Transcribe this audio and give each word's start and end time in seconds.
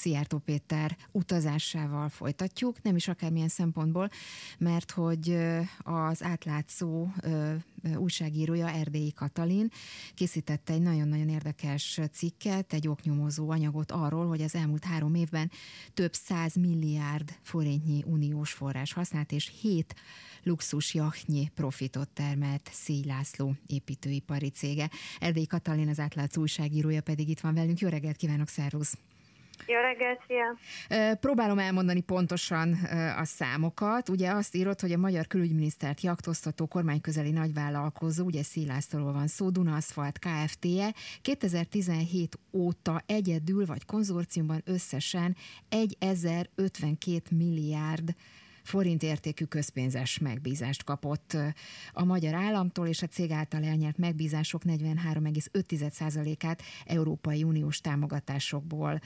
Szijjártó 0.00 0.38
Péter 0.38 0.96
utazásával 1.12 2.08
folytatjuk, 2.08 2.82
nem 2.82 2.96
is 2.96 3.08
akármilyen 3.08 3.48
szempontból, 3.48 4.10
mert 4.58 4.90
hogy 4.90 5.36
az 5.78 6.22
átlátszó 6.22 7.08
újságírója 7.96 8.70
Erdélyi 8.70 9.12
Katalin 9.12 9.70
készítette 10.14 10.72
egy 10.72 10.82
nagyon-nagyon 10.82 11.28
érdekes 11.28 12.00
cikket, 12.12 12.72
egy 12.72 12.88
oknyomozó 12.88 13.50
anyagot 13.50 13.90
arról, 13.90 14.26
hogy 14.26 14.42
az 14.42 14.54
elmúlt 14.54 14.84
három 14.84 15.14
évben 15.14 15.50
több 15.94 16.12
száz 16.12 16.54
milliárd 16.54 17.38
forintnyi 17.42 18.02
uniós 18.06 18.52
forrás 18.52 18.92
használt, 18.92 19.32
és 19.32 19.52
hét 19.60 19.94
luxus 20.42 20.94
jachtnyi 20.94 21.50
profitot 21.54 22.08
termelt 22.08 22.70
Szíj 22.72 23.04
László 23.04 23.54
építőipari 23.66 24.48
cége. 24.48 24.90
Erdélyi 25.18 25.46
Katalin 25.46 25.88
az 25.88 25.98
átlátszó 25.98 26.40
újságírója 26.40 27.00
pedig 27.00 27.28
itt 27.28 27.40
van 27.40 27.54
velünk. 27.54 27.78
Jó 27.78 27.88
reggelt 27.88 28.16
kívánok, 28.16 28.48
szervusz! 28.48 28.96
Jó 29.70 29.80
reggelt, 29.80 30.20
szia! 30.26 31.14
Próbálom 31.14 31.58
elmondani 31.58 32.00
pontosan 32.00 32.72
a 33.18 33.24
számokat. 33.24 34.08
Ugye 34.08 34.30
azt 34.30 34.54
írott, 34.54 34.80
hogy 34.80 34.92
a 34.92 34.98
magyar 34.98 35.26
külügyminisztert 35.26 36.00
jaktoztató 36.00 36.66
kormányközeli 36.66 37.30
nagyvállalkozó, 37.30 38.24
ugye 38.24 38.42
Szélászról 38.42 39.12
van 39.12 39.26
szó, 39.26 39.50
Duna 39.50 39.74
Aszfalt 39.76 40.18
Kft-je 40.18 40.94
2017 41.22 42.38
óta 42.52 43.02
egyedül 43.06 43.66
vagy 43.66 43.84
konzorciumban 43.84 44.62
összesen 44.64 45.36
1052 45.98 47.22
milliárd 47.36 48.14
forint 48.62 49.02
értékű 49.02 49.44
közpénzes 49.44 50.18
megbízást 50.18 50.84
kapott 50.84 51.36
a 51.92 52.04
magyar 52.04 52.34
államtól, 52.34 52.86
és 52.86 53.02
a 53.02 53.06
cég 53.06 53.30
által 53.30 53.64
elnyert 53.64 53.98
megbízások 53.98 54.62
43,5%-át 54.64 56.62
Európai 56.84 57.42
Uniós 57.42 57.80
támogatásokból 57.80 59.00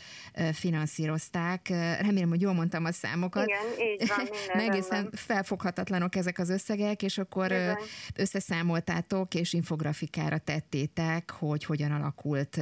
finanszírozták. 0.52 1.68
Remélem, 2.00 2.28
hogy 2.28 2.40
jól 2.40 2.52
mondtam 2.52 2.84
a 2.84 2.92
számokat. 2.92 3.46
Igen, 3.46 3.88
így 3.88 4.08
van, 4.08 4.28
Egészen 4.68 5.11
felfoghatatlanok 5.12 6.16
ezek 6.16 6.39
az 6.39 6.48
összegek, 6.48 7.02
és 7.02 7.18
akkor 7.18 7.46
Igen. 7.46 7.77
összeszámoltátok, 8.14 9.34
és 9.34 9.52
infografikára 9.52 10.39
tettétek, 10.39 11.30
hogy 11.30 11.64
hogyan 11.64 11.91
alakult 11.91 12.61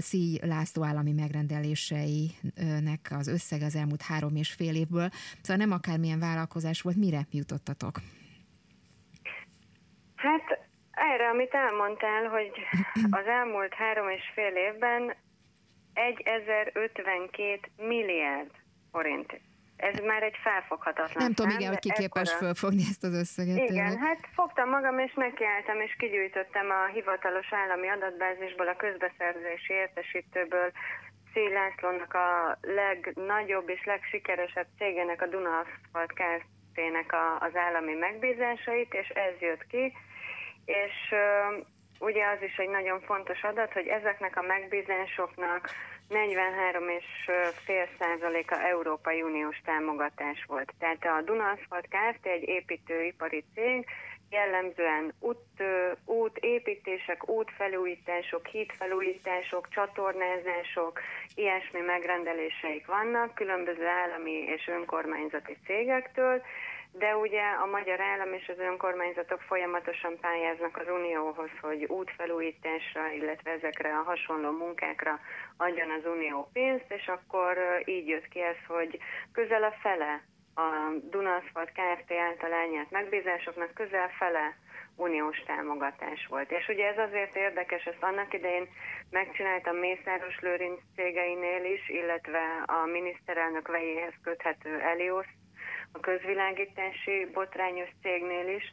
Szíj 0.00 0.38
László 0.40 0.84
állami 0.84 1.12
megrendeléseinek 1.12 3.08
az 3.10 3.26
összeg 3.26 3.62
az 3.62 3.74
elmúlt 3.74 4.02
három 4.02 4.36
és 4.36 4.52
fél 4.52 4.74
évből. 4.74 5.10
Szóval 5.40 5.66
nem 5.66 5.72
akármilyen 5.72 6.18
vállalkozás 6.18 6.80
volt, 6.82 6.96
mire 6.96 7.20
jutottatok? 7.30 8.00
Hát 10.16 10.58
erre, 10.90 11.28
amit 11.28 11.52
elmondtál, 11.52 12.24
hogy 12.28 12.50
az 13.20 13.26
elmúlt 13.26 13.74
három 13.74 14.08
és 14.08 14.22
fél 14.34 14.54
évben 14.54 15.14
1052 15.92 17.60
milliárd 17.76 18.50
forint. 18.92 19.40
Ez 19.76 19.98
már 19.98 20.22
egy 20.22 20.38
felfoghatatlan 20.42 21.22
Nem 21.22 21.32
tudom, 21.32 21.50
igen, 21.50 21.68
hogy 21.68 21.78
ki 21.78 21.92
képes 21.92 22.28
ekkora... 22.28 22.44
fölfogni 22.44 22.82
ezt 22.90 23.04
az 23.04 23.14
összeget. 23.14 23.56
Igen, 23.56 23.66
tényleg. 23.66 23.98
hát 23.98 24.20
fogtam 24.34 24.68
magam, 24.68 24.98
és 24.98 25.12
nekiálltam, 25.14 25.80
és 25.80 25.92
kigyűjtöttem 25.98 26.70
a 26.70 26.86
hivatalos 26.96 27.52
állami 27.62 27.88
adatbázisból, 27.88 28.68
a 28.68 28.76
közbeszerzési 28.76 29.72
értesítőből 29.72 30.72
Szél 31.32 31.50
Lászlónak 31.50 32.14
a 32.14 32.58
legnagyobb 32.60 33.68
és 33.68 33.84
legsikeresebb 33.84 34.66
cégének, 34.78 35.22
a 35.22 35.26
Duna 35.26 35.58
Asphalt 35.58 36.12
Kft-nek 36.12 37.14
az 37.38 37.56
állami 37.56 37.94
megbízásait, 37.94 38.94
és 38.94 39.08
ez 39.08 39.40
jött 39.40 39.66
ki, 39.66 39.92
és 40.64 41.14
ugye 41.98 42.26
az 42.26 42.42
is 42.42 42.56
egy 42.56 42.68
nagyon 42.68 43.00
fontos 43.00 43.42
adat, 43.42 43.72
hogy 43.72 43.86
ezeknek 43.86 44.36
a 44.36 44.42
megbízásoknak 44.42 45.70
43,5 46.10 47.88
százaléka 47.98 48.60
Európai 48.60 49.22
Uniós 49.22 49.60
támogatás 49.64 50.44
volt. 50.46 50.72
Tehát 50.78 51.04
a 51.04 51.22
Duna 51.24 51.50
Asphalt 51.50 51.88
Kft. 51.88 52.26
egy 52.26 52.48
építőipari 52.48 53.44
cég, 53.54 53.86
jellemzően 54.32 55.12
út, 55.20 55.62
út 56.04 56.38
építések, 56.38 57.28
útfelújítások, 57.28 58.46
hídfelújítások, 58.46 59.68
csatornázások, 59.68 61.00
ilyesmi 61.34 61.80
megrendeléseik 61.80 62.86
vannak 62.86 63.34
különböző 63.34 63.86
állami 63.86 64.32
és 64.32 64.68
önkormányzati 64.68 65.56
cégektől, 65.66 66.42
de 66.92 67.16
ugye 67.16 67.42
a 67.62 67.66
magyar 67.66 68.00
állam 68.00 68.32
és 68.32 68.48
az 68.48 68.58
önkormányzatok 68.58 69.40
folyamatosan 69.40 70.18
pályáznak 70.20 70.76
az 70.76 70.88
Unióhoz, 70.88 71.50
hogy 71.60 71.84
útfelújításra, 71.84 73.10
illetve 73.10 73.50
ezekre 73.50 73.96
a 73.96 74.02
hasonló 74.02 74.50
munkákra 74.50 75.20
adjon 75.56 75.90
az 75.90 76.04
Unió 76.04 76.48
pénzt, 76.52 76.92
és 76.92 77.06
akkor 77.06 77.58
így 77.84 78.08
jött 78.08 78.28
ki 78.28 78.40
ez, 78.40 78.56
hogy 78.66 78.98
közel 79.32 79.62
a 79.62 79.74
fele 79.82 80.22
a 80.54 80.68
Dunaszfalt 81.10 81.72
Kft. 81.72 82.12
által 82.12 82.52
elnyert 82.52 82.90
megbízásoknak 82.90 83.74
közel 83.74 84.08
fele 84.18 84.56
uniós 84.96 85.42
támogatás 85.46 86.26
volt. 86.26 86.50
És 86.50 86.68
ugye 86.68 86.86
ez 86.86 86.98
azért 86.98 87.36
érdekes, 87.36 87.84
ezt 87.84 88.02
annak 88.02 88.34
idején 88.34 88.68
megcsináltam 89.10 89.76
Mészáros 89.76 90.40
Lőrinc 90.40 90.80
cégeinél 90.96 91.64
is, 91.64 91.88
illetve 91.88 92.42
a 92.66 92.86
miniszterelnök 92.86 93.68
vejéhez 93.68 94.14
köthető 94.22 94.80
Elios, 94.80 95.26
a 95.92 96.00
közvilágítási 96.00 97.26
botrányos 97.32 97.88
cégnél 98.02 98.48
is, 98.48 98.64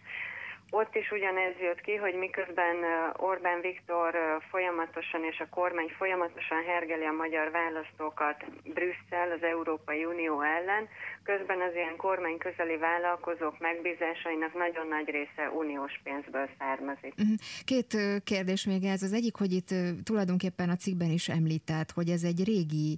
ott 0.72 0.96
is 0.96 1.12
ugyanez 1.12 1.56
jött 1.62 1.82
ki, 1.82 1.96
hogy 1.96 2.14
miközben 2.14 2.76
Orbán 3.18 3.62
Viktor 3.62 4.14
folyamatosan 4.50 5.24
és 5.32 5.40
a 5.40 5.50
kormány 5.50 5.92
folyamatosan 5.98 6.64
hergeli 6.64 7.06
a 7.06 7.12
magyar 7.24 7.52
választókat 7.52 8.38
Brüsszel, 8.64 9.32
az 9.32 9.44
Európai 9.44 10.06
Unió 10.06 10.42
ellen, 10.42 10.88
közben 11.24 11.62
az 11.62 11.74
ilyen 11.74 11.96
kormány 11.96 12.38
közeli 12.38 12.78
vállalkozók 12.78 13.60
megbízásainak 13.60 14.54
nagyon 14.54 14.88
nagy 14.88 15.10
része 15.10 15.50
uniós 15.62 16.00
pénzből 16.04 16.50
származik. 16.58 17.14
Mhm. 17.16 17.34
Két 17.66 17.98
kérdés 18.24 18.66
még 18.66 18.84
ez. 18.84 19.02
Az 19.04 19.14
egyik, 19.14 19.36
hogy 19.36 19.52
itt 19.52 19.70
tulajdonképpen 20.04 20.70
a 20.70 20.76
cikkben 20.76 21.12
is 21.12 21.28
említett, 21.30 21.92
hogy 21.92 22.10
ez 22.10 22.24
egy 22.24 22.44
régi 22.44 22.98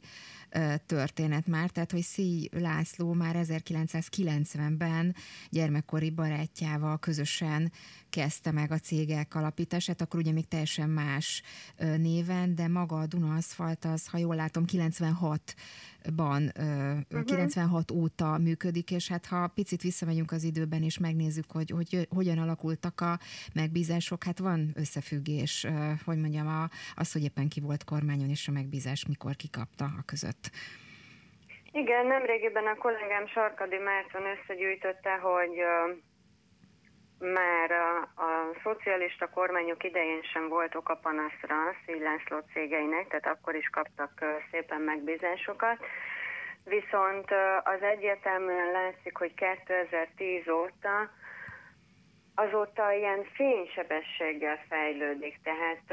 történet 0.86 1.48
már, 1.48 1.70
tehát 1.70 1.92
hogy 1.92 2.02
Szíj 2.02 2.50
László 2.52 3.14
már 3.14 3.36
1990-ben 3.40 5.16
gyermekkori 5.50 6.10
barátjával 6.10 7.00
közösen 7.00 7.72
kezdte 8.12 8.52
meg 8.52 8.72
a 8.72 8.78
cégek 8.78 9.36
alapítását, 9.36 10.02
akkor 10.02 10.20
ugye 10.20 10.32
még 10.32 10.48
teljesen 10.48 10.90
más 10.90 11.44
néven, 11.98 12.56
de 12.56 12.68
maga 12.68 12.96
a 12.96 13.06
Duna 13.06 13.36
Aszfalt 13.36 13.86
az, 13.86 14.08
ha 14.08 14.18
jól 14.18 14.36
látom, 14.36 14.64
96-ban, 14.68 16.42
uh-huh. 17.10 17.26
96 17.26 17.92
óta 17.92 18.38
működik, 18.38 18.92
és 18.92 19.10
hát 19.10 19.26
ha 19.26 19.48
picit 19.48 19.82
visszamegyünk 19.82 20.32
az 20.32 20.44
időben, 20.44 20.84
és 20.84 20.98
megnézzük, 21.00 21.52
hogy, 21.52 21.70
hogy 21.70 22.08
hogyan 22.10 22.38
alakultak 22.38 23.02
a 23.02 23.20
megbízások, 23.54 24.24
hát 24.24 24.40
van 24.40 24.72
összefüggés, 24.76 25.68
hogy 26.06 26.18
mondjam, 26.18 26.48
a, 26.48 26.70
az, 26.96 27.12
hogy 27.12 27.24
éppen 27.24 27.48
ki 27.48 27.60
volt 27.60 27.84
kormányon, 27.84 28.30
és 28.30 28.48
a 28.48 28.52
megbízás 28.52 29.06
mikor 29.08 29.36
kikapta 29.36 29.86
a 29.86 30.04
között. 30.06 30.52
Igen, 31.72 32.06
nemrégiben 32.06 32.68
a 32.68 32.76
kollégám 32.76 33.28
Sarkadi 33.28 33.78
Márton 33.78 34.22
összegyűjtötte, 34.26 35.14
hogy 35.16 35.56
már 37.22 37.72
szocialista 38.64 39.30
kormányok 39.30 39.84
idején 39.84 40.22
sem 40.22 40.48
volt 40.48 40.76
oka 40.76 40.96
panaszra 40.96 41.56
Szíj 41.86 42.00
László 42.00 42.38
cégeinek, 42.54 43.08
tehát 43.08 43.38
akkor 43.38 43.56
is 43.56 43.70
kaptak 43.70 44.12
szépen 44.52 44.82
megbízásokat. 44.82 45.86
Viszont 46.64 47.32
az 47.64 47.82
egyértelműen 47.82 48.72
látszik, 48.72 49.18
hogy 49.18 49.34
2010 49.34 50.48
óta 50.48 51.10
azóta 52.44 52.92
ilyen 52.92 53.24
fénysebességgel 53.34 54.60
fejlődik, 54.70 55.40
tehát 55.44 55.84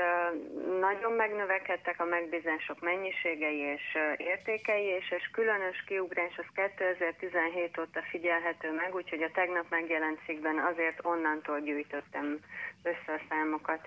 nagyon 0.81 1.13
megnövekedtek 1.13 2.01
a 2.01 2.05
megbízások 2.05 2.81
mennyiségei 2.81 3.59
és 3.59 3.99
értékei, 4.17 4.85
és, 4.85 5.11
és 5.11 5.31
különös 5.33 5.85
kiugrás 5.87 6.39
az 6.39 6.69
2017 6.77 7.79
óta 7.79 8.03
figyelhető 8.11 8.73
meg, 8.73 8.95
úgyhogy 8.95 9.23
a 9.23 9.31
tegnap 9.31 9.67
megjelent 9.69 10.21
cikkben 10.27 10.59
azért 10.59 11.05
onnantól 11.05 11.61
gyűjtöttem 11.61 12.39
össze 12.83 13.13
a 13.13 13.21
számokat. 13.29 13.81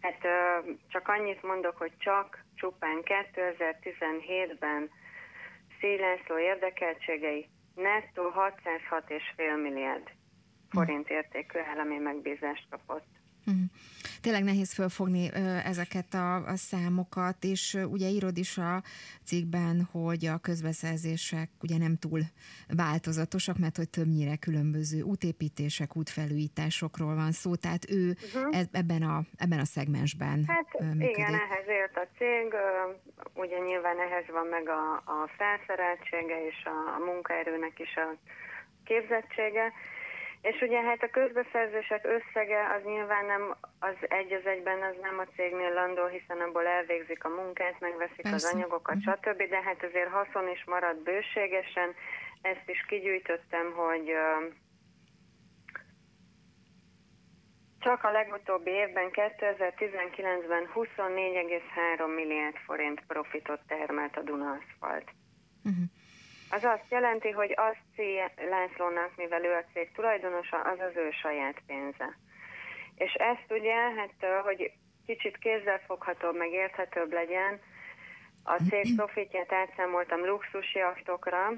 Hát 0.00 0.20
csak 0.88 1.08
annyit 1.08 1.42
mondok, 1.42 1.76
hogy 1.76 1.92
csak 1.98 2.38
csupán 2.54 3.02
2017-ben 3.34 4.90
Szílászló 5.80 6.38
érdekeltségei 6.38 7.48
nettó 7.74 8.32
606,5 8.34 9.62
milliárd 9.62 10.15
forint 10.78 11.08
értékű 11.08 11.58
állami 11.58 11.96
megbízást 11.96 12.66
kapott. 12.70 13.06
Uh-huh. 13.48 13.64
tényleg 14.22 14.44
nehéz 14.44 14.74
fölfogni 14.74 15.30
ezeket 15.64 16.14
a, 16.14 16.34
a 16.34 16.56
számokat, 16.56 17.36
és 17.40 17.78
ugye 17.90 18.08
írod 18.08 18.36
is 18.36 18.58
a 18.58 18.82
cikkben, 19.24 19.88
hogy 19.92 20.26
a 20.26 20.38
közbeszerzések 20.38 21.48
ugye 21.62 21.78
nem 21.78 21.96
túl 21.96 22.20
változatosak, 22.76 23.58
mert 23.58 23.76
hogy 23.76 23.90
többnyire 23.90 24.36
különböző 24.36 25.02
útépítések, 25.02 25.96
útfelújításokról 25.96 27.14
van 27.14 27.32
szó, 27.32 27.54
tehát 27.54 27.90
ő 27.90 28.16
uh-huh. 28.34 28.64
ebben, 28.72 29.02
a, 29.02 29.20
ebben 29.36 29.58
a 29.58 29.64
szegmensben 29.64 30.44
Hát 30.46 30.80
működik. 30.80 31.16
igen, 31.16 31.34
ehhez 31.34 31.68
ért 31.68 31.96
a 31.96 32.06
cég, 32.18 32.54
ugye 33.34 33.58
nyilván 33.58 33.98
ehhez 33.98 34.24
van 34.32 34.46
meg 34.46 34.68
a, 34.68 34.92
a 34.94 35.30
felszereltsége 35.36 36.46
és 36.46 36.64
a, 36.64 36.94
a 36.96 37.04
munkaerőnek 37.04 37.78
is 37.78 37.96
a 37.96 38.16
képzettsége, 38.84 39.72
és 40.50 40.60
ugye 40.60 40.80
hát 40.82 41.02
a 41.02 41.10
közbeszerzések 41.10 42.02
összege 42.16 42.60
az 42.76 42.82
nyilván 42.84 43.26
nem 43.26 43.56
az 43.78 43.96
egy 44.00 44.32
az 44.32 44.46
egyben, 44.46 44.82
az 44.82 44.96
nem 45.00 45.18
a 45.18 45.32
cégnél 45.36 45.72
landol, 45.72 46.08
hiszen 46.08 46.40
abból 46.40 46.66
elvégzik 46.66 47.24
a 47.24 47.28
munkát, 47.28 47.80
megveszik 47.80 48.22
Persze. 48.22 48.48
az 48.48 48.54
anyagokat, 48.54 48.96
uh-huh. 48.96 49.14
stb., 49.14 49.42
de 49.48 49.62
hát 49.62 49.84
azért 49.84 50.10
haszon 50.10 50.48
is 50.48 50.64
marad 50.64 50.96
bőségesen. 50.96 51.94
Ezt 52.42 52.68
is 52.74 52.84
kigyűjtöttem, 52.88 53.72
hogy 53.72 54.06
csak 57.78 58.04
a 58.04 58.10
legutóbbi 58.10 58.70
évben, 58.70 59.08
2019-ben 59.12 60.64
24,3 60.74 62.14
milliárd 62.14 62.56
forint 62.56 63.02
profitot 63.06 63.60
termelt 63.66 64.16
a 64.16 64.22
Duna 64.22 64.50
Aszfalt. 64.50 65.10
Uh-huh. 65.64 65.84
Az 66.50 66.64
azt 66.64 66.90
jelenti, 66.90 67.30
hogy 67.30 67.52
az 67.56 67.76
C. 67.94 67.98
Lászlónak, 68.48 69.16
mivel 69.16 69.44
ő 69.44 69.52
a 69.52 69.64
cég 69.72 69.92
tulajdonosa, 69.92 70.60
az 70.60 70.78
az 70.78 70.96
ő 70.96 71.10
saját 71.10 71.56
pénze. 71.66 72.18
És 72.94 73.12
ezt 73.12 73.50
ugye, 73.50 73.74
hát 73.74 74.42
hogy 74.44 74.72
kicsit 75.06 75.38
kézzelfoghatóbb, 75.38 76.36
meg 76.36 76.52
érthetőbb 76.52 77.12
legyen, 77.12 77.60
a 78.44 78.56
cég 78.68 78.96
profitját 78.96 79.52
átszámoltam 79.52 80.24
luxus 80.24 80.74
jachtokra, 80.74 81.52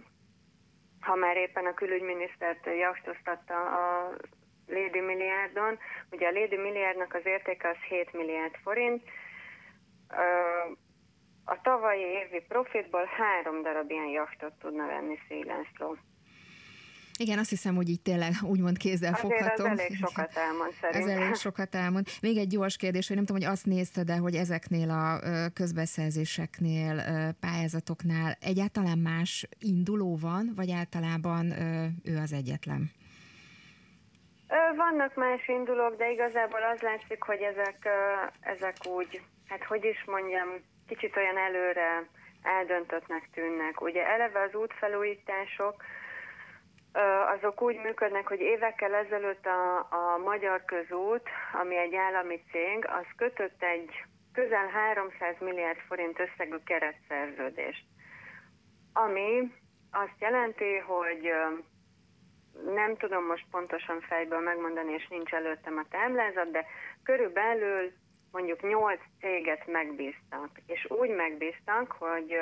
ha 1.00 1.14
már 1.14 1.37
éppen 1.37 1.67
a 1.67 1.75
külügyminisztert 1.75 2.67
jachtoztatta 2.67 3.55
a 3.55 4.11
Lady 4.67 5.00
Milliárdon. 5.00 5.79
Ugye 6.11 6.26
a 6.26 6.32
Lady 6.32 6.56
Milliárdnak 6.56 7.14
az 7.14 7.26
értéke 7.26 7.69
az 7.69 7.76
7 7.88 8.12
milliárd 8.12 8.55
forint, 8.62 9.02
a 11.55 11.59
tavalyi 11.62 12.00
évi 12.00 12.45
profitból 12.49 13.05
három 13.17 13.62
darab 13.62 13.91
ilyen 13.91 14.06
jachtot 14.06 14.53
tudna 14.61 14.87
venni 14.87 15.19
Szélászló. 15.29 15.97
Igen, 17.21 17.39
azt 17.39 17.50
hiszem, 17.50 17.75
hogy 17.75 17.89
így 17.89 18.03
tényleg 18.03 18.33
úgymond 18.43 18.77
kézzel 18.79 19.12
fogható. 19.12 19.65
Ez 19.65 19.79
elég 19.79 19.97
sokat 19.97 20.37
elmond 20.37 20.73
szerintem. 20.81 21.03
Ez 21.03 21.17
elég 21.17 21.35
sokat 21.35 21.75
elmond. 21.75 22.06
Még 22.21 22.37
egy 22.37 22.47
gyors 22.47 22.77
kérdés, 22.77 23.06
hogy 23.06 23.17
nem 23.17 23.25
tudom, 23.25 23.43
hogy 23.43 23.50
azt 23.50 23.67
nézted 23.67 24.06
de 24.06 24.17
hogy 24.17 24.35
ezeknél 24.35 24.91
a 24.91 25.21
közbeszerzéseknél, 25.55 27.03
pályázatoknál 27.41 28.37
egyáltalán 28.41 28.99
más 28.99 29.49
induló 29.59 30.17
van, 30.17 30.53
vagy 30.56 30.71
általában 30.71 31.53
ő 32.05 32.17
az 32.23 32.33
egyetlen? 32.33 32.91
Vannak 34.77 35.15
más 35.15 35.49
indulók, 35.49 35.97
de 35.97 36.11
igazából 36.11 36.62
az 36.75 36.81
látszik, 36.81 37.23
hogy 37.23 37.41
ezek, 37.41 37.89
ezek 38.41 38.77
úgy, 38.87 39.23
hát 39.49 39.65
hogy 39.65 39.85
is 39.85 40.05
mondjam, 40.06 40.49
kicsit 40.88 41.17
olyan 41.17 41.37
előre 41.37 42.06
eldöntöttnek 42.43 43.29
tűnnek. 43.35 43.81
Ugye 43.81 44.06
eleve 44.06 44.40
az 44.40 44.55
útfelújítások, 44.55 45.82
azok 47.37 47.62
úgy 47.62 47.76
működnek, 47.76 48.26
hogy 48.26 48.40
évekkel 48.40 48.94
ezelőtt 48.94 49.46
a, 49.46 49.76
a 49.79 50.19
Magyar 50.25 50.64
Közút, 50.64 51.29
ami 51.52 51.76
egy 51.76 51.94
állami 51.94 52.43
cég, 52.50 52.87
az 52.87 53.06
kötött 53.17 53.62
egy 53.62 54.05
közel 54.32 54.69
300 54.69 55.35
milliárd 55.38 55.79
forint 55.79 56.19
összegű 56.19 56.56
keretszerződést, 56.64 57.85
ami 58.93 59.52
azt 59.90 60.20
jelenti, 60.20 60.76
hogy 60.76 61.32
nem 62.64 62.96
tudom 62.96 63.25
most 63.25 63.44
pontosan 63.50 64.00
fejből 64.00 64.40
megmondani, 64.40 64.93
és 64.93 65.08
nincs 65.08 65.32
előttem 65.32 65.76
a 65.76 65.88
táblázat, 65.90 66.50
de 66.50 66.67
körülbelül 67.02 67.93
mondjuk 68.32 68.62
nyolc 68.62 69.00
céget 69.20 69.66
megbíztak, 69.66 70.50
és 70.66 70.86
úgy 70.90 71.10
megbíztak, 71.10 71.92
hogy 71.92 72.36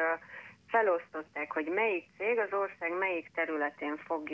felosztották, 0.68 1.52
hogy 1.52 1.66
melyik 1.66 2.04
cég 2.18 2.38
az 2.38 2.52
ország 2.52 2.98
melyik 2.98 3.30
területén 3.34 3.96
fog 3.96 4.28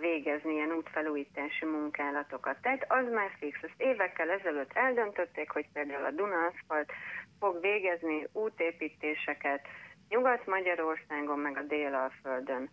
végezni 0.00 0.52
ilyen 0.52 0.72
útfelújítási 0.72 1.64
munkálatokat. 1.64 2.56
Tehát 2.62 2.84
az 2.88 3.12
már 3.12 3.30
fix. 3.38 3.58
Ezt 3.62 3.80
évekkel 3.80 4.30
ezelőtt 4.30 4.70
eldöntötték, 4.72 5.50
hogy 5.50 5.66
például 5.72 6.04
a 6.04 6.10
Duna 6.10 6.46
Aszfalt 6.46 6.92
fog 7.38 7.60
végezni 7.60 8.26
útépítéseket 8.32 9.66
Nyugat-Magyarországon, 10.08 11.38
meg 11.38 11.56
a 11.56 11.62
Dél-Alföldön 11.62 12.70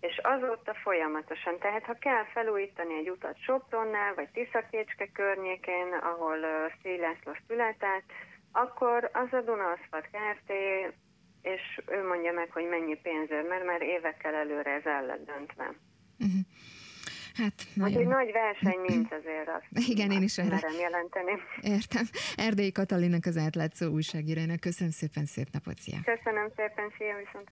és 0.00 0.20
azóta 0.22 0.74
folyamatosan. 0.74 1.58
Tehát 1.58 1.84
ha 1.84 1.94
kell 1.94 2.24
felújítani 2.24 2.94
egy 2.94 3.10
utat 3.10 3.42
Sopronnál, 3.42 4.14
vagy 4.14 4.28
Tiszakécske 4.30 5.06
környékén, 5.12 5.92
ahol 5.92 6.38
uh, 6.38 6.72
Szélászló 6.82 7.32
született, 7.46 8.08
akkor 8.52 9.10
az 9.12 9.32
a 9.32 9.40
Duna 9.40 9.70
Aszfalt 9.70 10.08
Kft., 10.14 10.52
és 11.42 11.80
ő 11.86 12.06
mondja 12.06 12.32
meg, 12.32 12.50
hogy 12.52 12.68
mennyi 12.68 12.96
pénzért, 13.02 13.48
mert 13.48 13.64
már 13.64 13.82
évekkel 13.82 14.34
előre 14.34 14.70
ez 14.70 14.84
el 14.84 15.04
lett 15.06 15.24
döntve. 15.24 15.74
Uh-huh. 16.18 16.40
Hát, 17.34 17.54
nagyon... 17.74 17.96
Hogy 17.96 18.06
nagy 18.06 18.32
verseny 18.32 18.80
nincs 18.80 19.12
azért 19.12 19.48
azt. 19.48 19.88
Igen, 19.94 20.10
én 20.10 20.22
is 20.22 20.38
erre. 20.38 20.58
Jelenteni. 20.80 21.32
Értem. 21.60 22.04
Erdélyi 22.36 22.72
Katalinnak 22.72 23.26
az 23.26 23.36
átlátszó 23.36 23.86
újságírónak. 23.86 24.60
Köszönöm 24.60 24.92
szépen, 24.92 25.24
szép 25.24 25.48
napot, 25.52 25.78
szia! 25.78 25.98
Köszönöm 26.04 26.48
szépen, 26.56 26.92
szia, 26.98 27.16
viszont 27.24 27.48